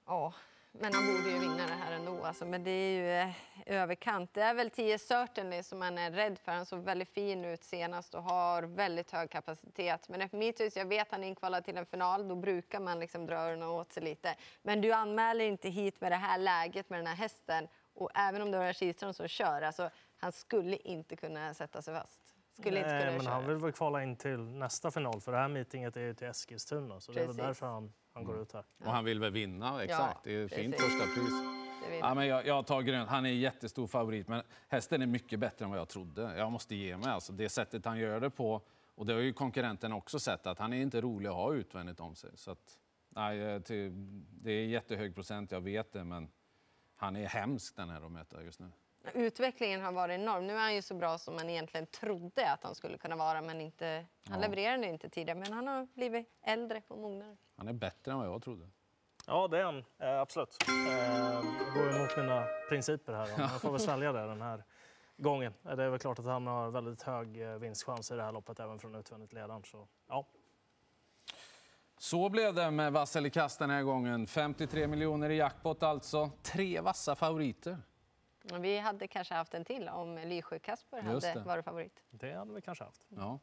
Ja, 0.07 0.33
men 0.73 0.95
han 0.95 1.07
borde 1.07 1.31
ju 1.31 1.39
vinna 1.39 1.67
det 1.67 1.73
här 1.73 1.93
ändå. 1.93 2.25
Alltså, 2.25 2.47
men 2.47 2.65
det 2.65 2.71
är 2.71 2.91
ju 2.91 3.11
eh, 3.11 3.35
överkant. 3.67 4.35
Det 4.35 4.43
är 4.43 4.55
väl 4.55 4.71
10 4.71 4.99
Certainly 4.99 5.63
som 5.63 5.79
man 5.79 5.99
är 5.99 6.11
rädd 6.11 6.39
för. 6.39 6.53
Han 6.53 6.67
såg 6.67 6.81
väldigt 6.81 7.09
fin 7.09 7.45
ut 7.45 7.65
senast 7.65 8.15
och 8.15 8.23
har 8.23 8.63
väldigt 8.63 9.11
hög 9.11 9.31
kapacitet. 9.31 10.09
Men 10.09 10.21
Epimetheus, 10.21 10.77
jag 10.77 10.87
vet 10.87 11.03
att 11.03 11.13
han 11.13 11.25
är 11.25 11.29
inkvalad 11.29 11.65
till 11.65 11.77
en 11.77 11.87
final. 11.87 12.29
Då 12.29 12.35
brukar 12.35 12.81
man 12.81 13.01
liksom 13.01 13.27
dra 13.27 13.37
öronen 13.37 13.69
åt 13.69 13.93
sig 13.93 14.03
lite. 14.03 14.37
Men 14.63 14.81
du 14.81 14.93
anmäler 14.93 15.45
inte 15.45 15.69
hit 15.69 16.01
med 16.01 16.13
det 16.13 16.17
här 16.17 16.39
läget 16.39 16.91
med 16.91 16.99
den 16.99 17.07
här 17.07 17.17
hästen. 17.17 17.69
Och 17.95 18.11
även 18.15 18.43
om 18.43 18.51
det 18.51 18.59
har 18.59 18.73
Kihlström 18.73 19.13
som 19.13 19.29
kör, 19.29 19.63
alltså, 19.63 19.91
han 20.19 20.33
skulle 20.33 20.77
inte 20.77 21.17
kunna 21.17 21.55
sätta 21.55 21.83
sig 21.83 21.95
fast. 21.95 22.36
Skulle 22.61 22.79
inte 22.79 22.91
Nej, 22.91 23.01
kunna 23.01 23.13
men 23.13 23.21
köra. 23.21 23.35
han 23.35 23.47
vill 23.47 23.57
väl 23.57 23.73
kvala 23.73 24.03
in 24.03 24.17
till 24.17 24.39
nästa 24.39 24.91
final 24.91 25.21
för 25.21 25.33
det 25.33 25.39
här 25.39 25.49
meetinget 25.49 25.97
är 25.97 26.01
ju 26.01 26.15
till 26.15 26.27
Eskilstuna 26.27 27.01
så 27.01 27.13
det 27.13 27.19
är 27.21 27.27
väl 27.27 27.37
Precis. 27.37 27.47
därför 27.47 27.67
han, 27.67 27.93
han 28.13 28.25
går 28.25 28.43
ut 28.43 28.53
här. 28.53 28.65
Och 28.85 28.93
han 28.93 29.05
vill 29.05 29.21
väl 29.21 29.33
vinna, 29.33 29.85
exakt. 29.85 30.25
det 30.25 30.35
är 30.35 30.45
ett 30.45 30.55
fint 30.55 30.77
precis. 30.77 30.93
första 30.93 31.15
pris. 31.15 31.33
Ja, 32.01 32.15
men 32.15 32.27
jag, 32.27 32.47
jag 32.47 32.67
tar 32.67 32.83
grönt. 32.83 33.11
Han 33.11 33.27
är 33.27 33.31
en 33.31 33.39
jättestor 33.39 33.87
favorit, 33.87 34.29
men 34.29 34.43
hästen 34.69 35.03
är 35.03 35.07
mycket 35.07 35.41
bättre 35.41 35.65
än 35.65 35.71
vad 35.71 35.81
jag 35.81 35.89
trodde. 35.89 36.37
Jag 36.37 36.53
måste 36.53 36.75
ge 36.75 36.97
mig. 36.97 37.09
Alltså, 37.09 37.33
det 37.33 37.49
sättet 37.49 37.85
han 37.85 37.99
gör 37.99 38.21
det 38.21 38.31
på, 38.31 38.61
och 38.95 39.07
det 39.07 39.13
har 39.13 39.21
ju 39.21 39.33
konkurrenten 39.33 39.93
också 39.93 40.19
sett, 40.19 40.47
att 40.47 40.59
han 40.59 40.73
är 40.73 40.83
inte 40.83 41.01
rolig 41.01 41.29
att 41.29 41.35
ha 41.35 41.55
utvändigt 41.55 42.01
om 42.01 42.15
sig. 42.15 42.31
Så 42.35 42.51
att, 42.51 42.79
nej, 43.09 43.41
eh, 43.41 43.63
till, 43.63 43.93
det 44.43 44.53
är 44.53 44.67
jättehög 44.67 45.15
procent, 45.15 45.51
jag 45.51 45.61
vet 45.61 45.93
det, 45.93 46.05
men 46.05 46.29
han 46.97 47.17
är 47.17 47.27
hemsk 47.27 47.77
den 47.77 47.91
här 47.91 48.07
att 48.07 48.13
möta 48.13 48.43
just 48.43 48.61
nu. 48.61 48.71
Utvecklingen 49.15 49.83
har 49.83 49.93
varit 49.93 50.15
enorm. 50.21 50.47
Nu 50.47 50.53
är 50.55 50.61
han 50.61 50.75
ju 50.75 50.83
så 50.83 50.95
bra 50.95 51.19
som 51.19 51.35
man 51.35 51.51
egentligen 51.51 51.87
trodde 51.87 52.53
att 52.53 52.63
han 52.65 52.75
skulle 52.75 52.99
kunna 52.99 53.17
vara. 53.17 53.43
Men 53.43 53.61
inte, 53.61 54.07
han 54.29 54.41
Ja. 54.41 54.49
levererade 54.49 54.87
inte 54.87 55.09
tidigare, 55.09 55.39
men 55.39 55.53
han 55.53 55.67
har 55.67 55.89
blivit 55.95 56.29
äldre 56.43 56.83
och 56.89 56.99
mognare. 56.99 57.37
Han 57.57 57.69
är 57.69 57.73
bättre 57.73 58.13
än 58.13 58.19
vad 58.19 58.27
jag 58.27 58.43
trodde. 58.43 58.69
Ja, 59.27 59.49
det 59.49 59.59
är 59.59 59.65
han. 59.65 59.85
Eh, 59.99 60.21
absolut. 60.21 60.57
Eh, 60.69 61.41
går 61.75 61.97
emot 61.97 62.17
mina 62.17 62.45
principer 62.69 63.13
här. 63.13 63.27
Då. 63.37 63.43
Jag 63.43 63.61
får 63.61 63.71
väl 63.71 63.81
svälja 63.81 64.13
det 64.13 64.27
den 64.27 64.43
här 64.43 64.65
gången. 65.17 65.55
Eh, 65.65 65.77
Det 65.77 65.83
är 65.85 65.89
väl 65.89 65.99
klart 65.99 66.19
att 66.19 66.25
han 66.25 66.47
har 66.47 66.71
väldigt 66.71 67.03
hög 67.03 67.41
eh, 67.43 67.49
vinstchans 67.57 68.11
i 68.11 68.15
det 68.15 68.23
här 68.23 68.33
loppet 68.33 68.61
även 68.61 68.79
från 68.79 68.95
utvändigt 68.95 69.33
ledaren. 69.33 69.65
Så, 69.65 69.89
ja. 70.09 70.27
Så 71.99 72.29
blev 72.29 72.55
det 72.55 72.71
med 72.71 72.93
vass 72.93 73.17
eller 73.17 73.29
kast 73.29 73.59
den 73.59 73.71
här 73.71 73.83
gången. 73.83 74.27
53 74.27 74.87
miljoner 74.87 75.31
i 75.31 75.37
jackpot 75.37 75.83
alltså. 75.83 76.31
Tre 76.43 76.81
vassa 76.81 77.15
favoriter. 77.15 77.79
Vi 78.53 78.79
hade 78.79 79.09
kanske 79.09 79.35
haft 79.35 79.55
en 79.55 79.65
till 79.65 79.89
om 79.89 80.19
Lysjö 80.19 80.59
Kasper 80.59 81.03
Just 81.13 81.27
hade 81.27 81.41
varit 81.41 81.65
favorit. 81.65 82.03
Det 82.11 82.33
hade 82.33 82.55
vi 82.55 82.61
kanske 82.61 82.85
haft. 82.85 83.07
Ja. 83.09 83.39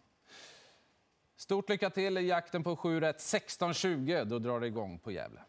Stort 1.36 1.70
lycka 1.70 1.90
till 1.90 2.18
i 2.18 2.28
jakten 2.28 2.64
på 2.64 2.76
7 2.76 3.00
rätt. 3.00 3.18
16.20, 3.18 4.26
då 4.26 4.40
drar 4.40 4.60
det 4.60 4.68
igång 4.68 5.00
på 5.00 5.12
Gävle. 5.12 5.42